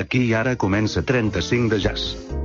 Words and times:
Aquí 0.00 0.20
i 0.24 0.30
ara 0.32 0.54
comença 0.56 1.02
35 1.08 1.68
de 1.74 1.78
jazz. 1.84 2.41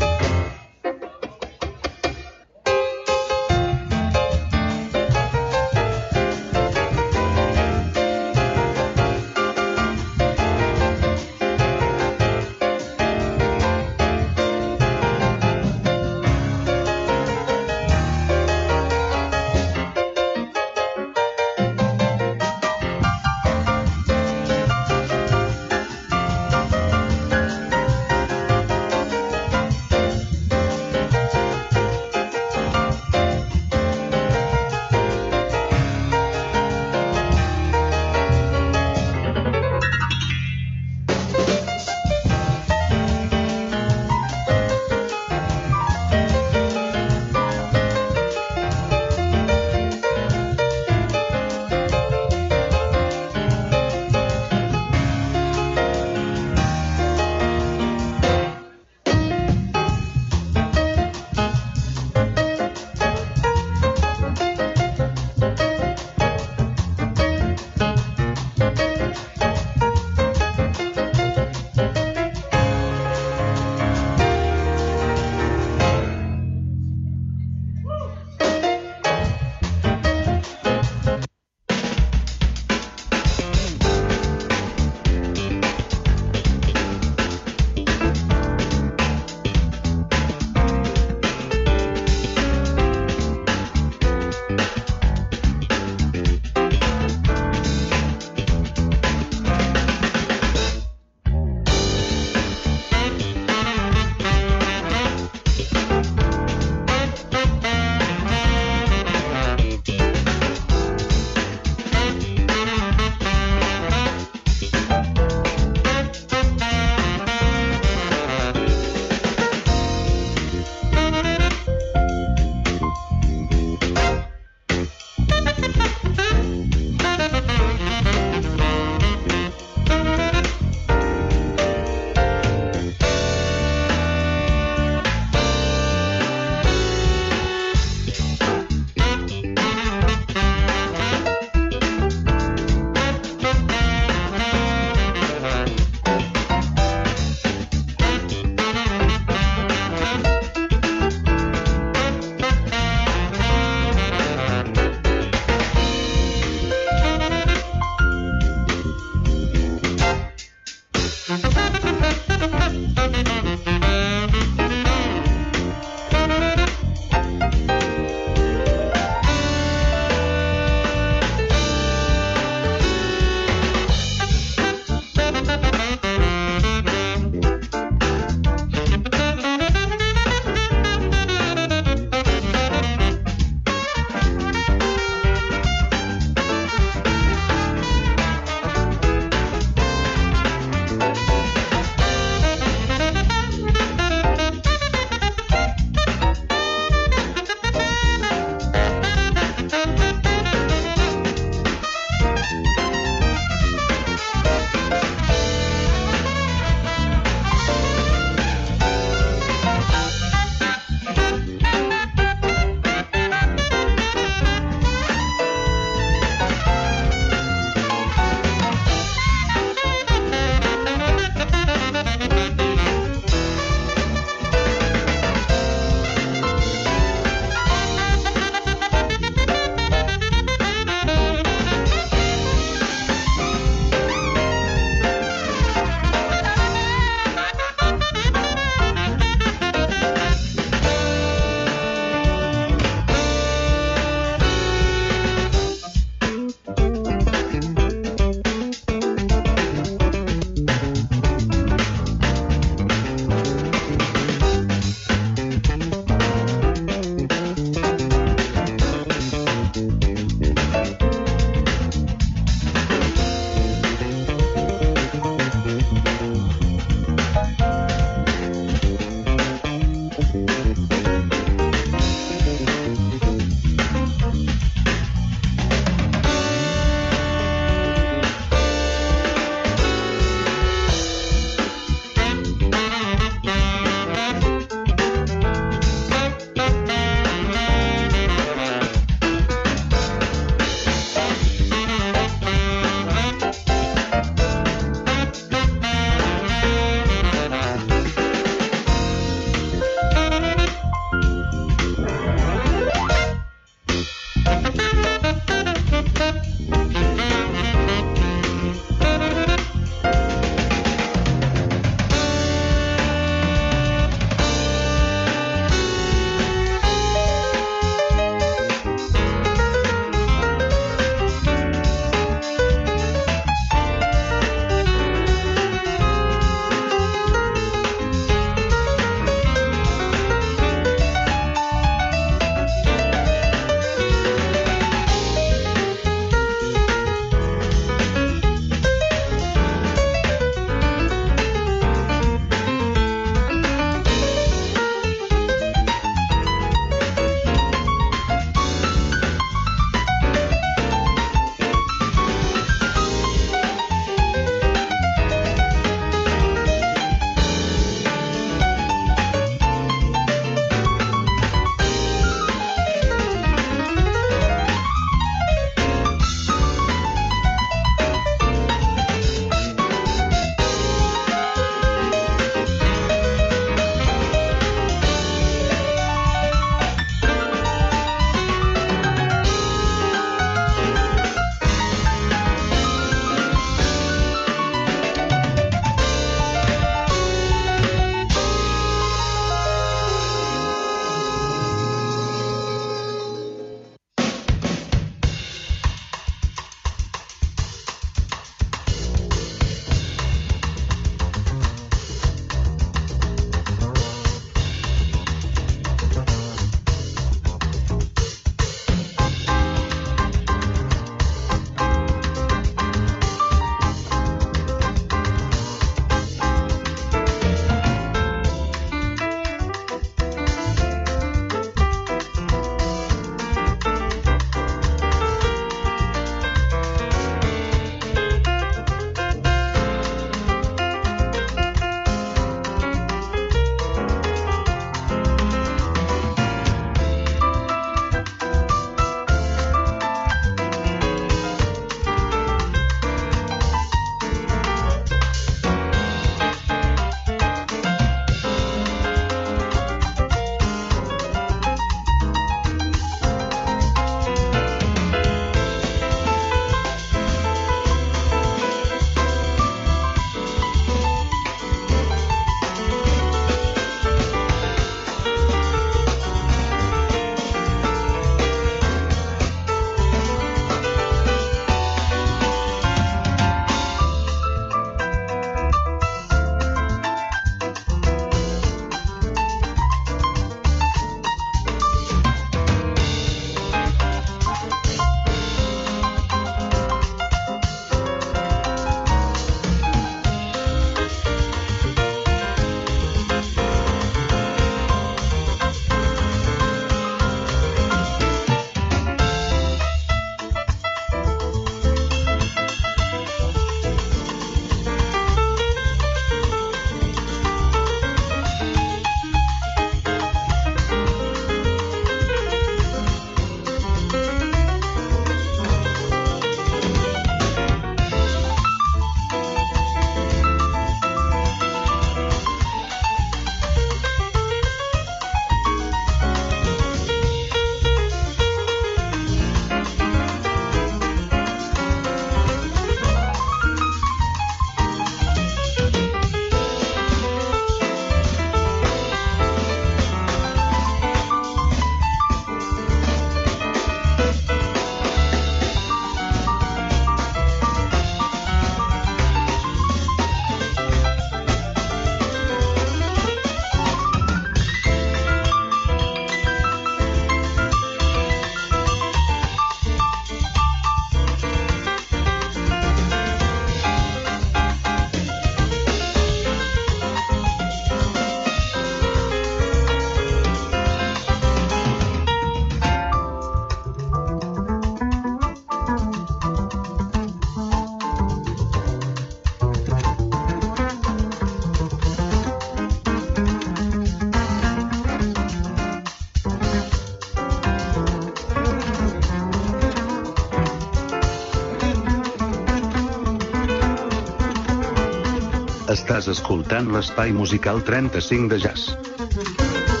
Estàs 596.21 596.37
escoltant 596.37 596.89
l'espai 596.93 597.31
musical 597.33 597.81
35 597.87 598.53
de 598.53 598.61
jazz. 598.61 600.00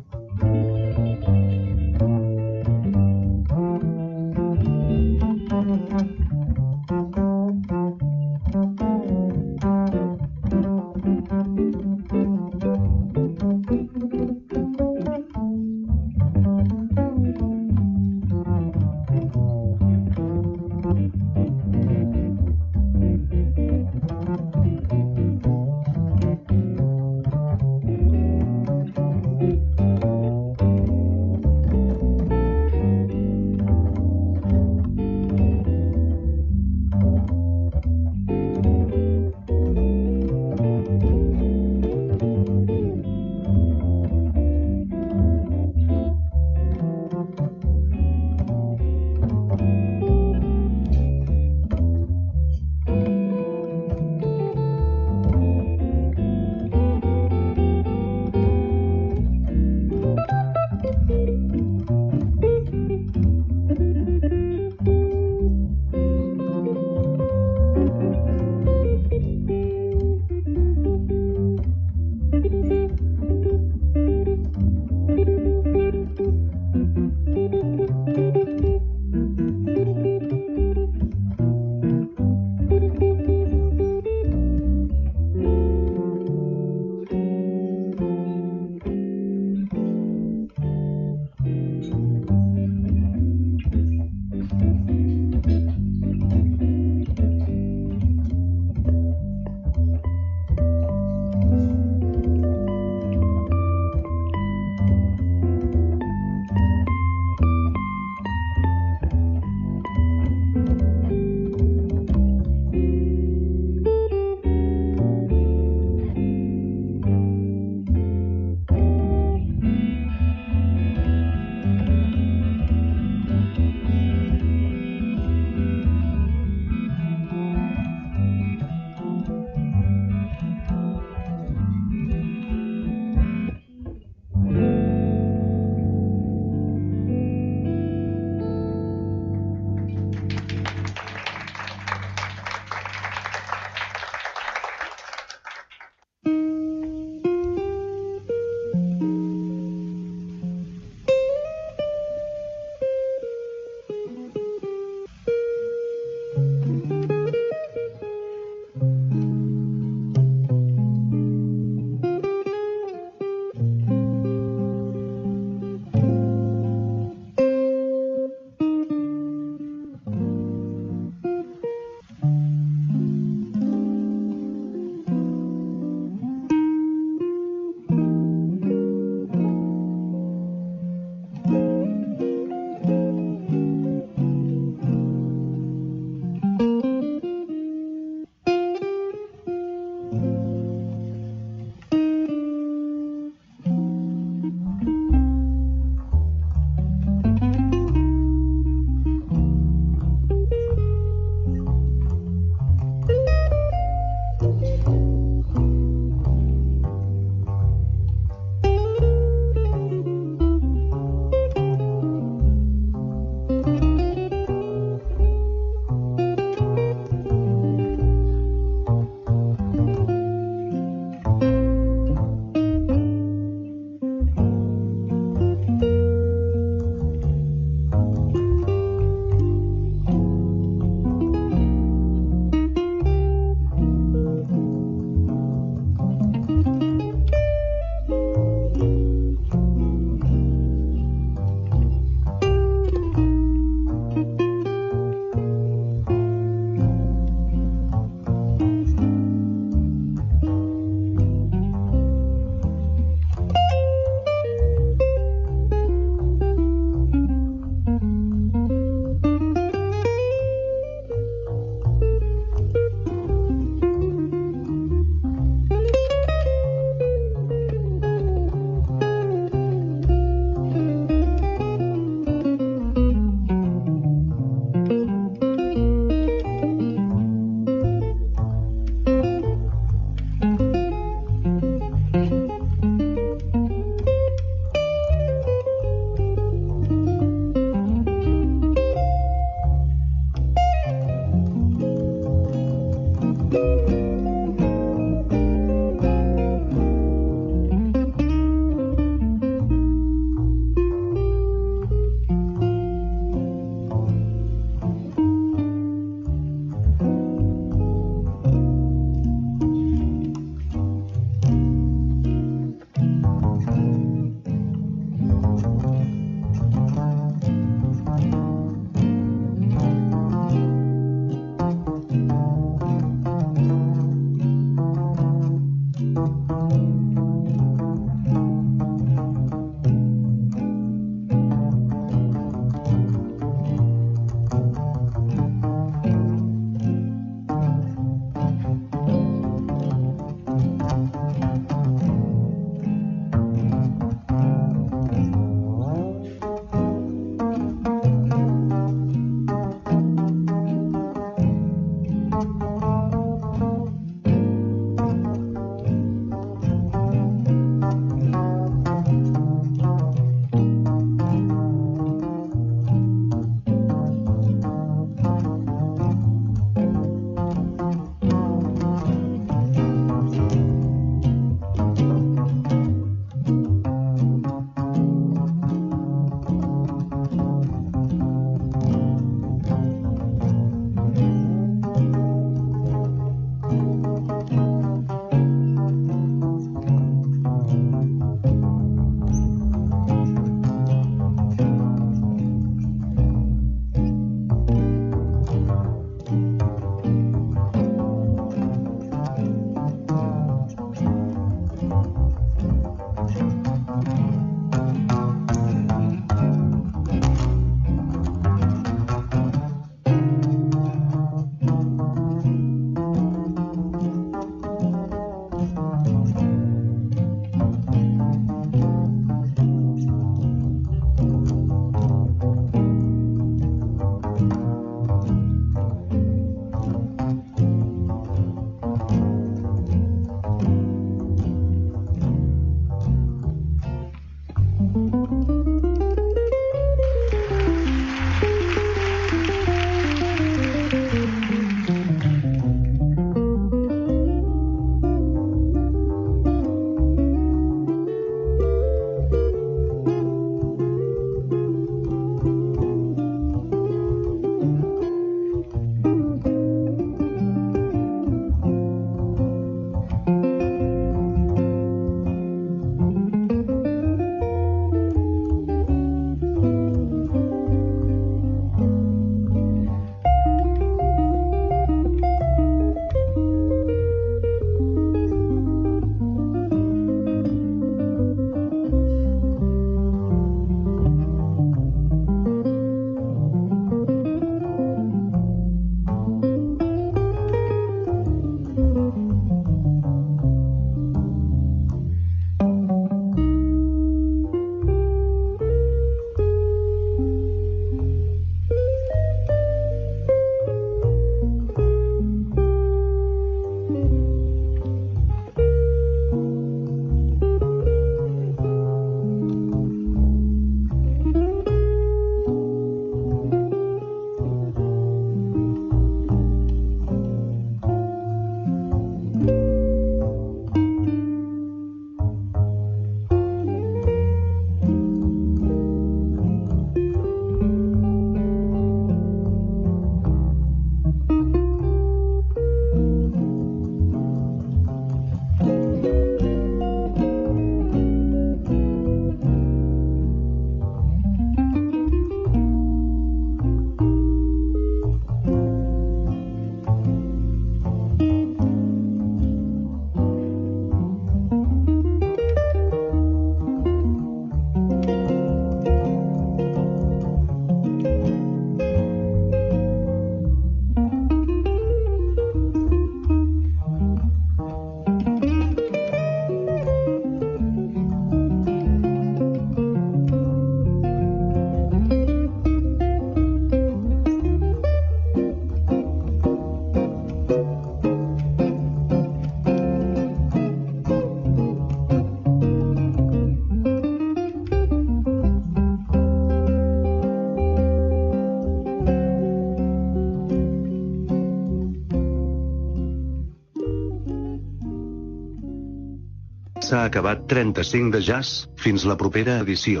S'ha 596.92 597.06
acabat 597.08 597.46
35 597.48 598.12
de 598.12 598.18
jazz, 598.20 598.66
fins 598.76 599.06
la 599.08 599.14
propera 599.16 599.54
edició. 599.62 600.00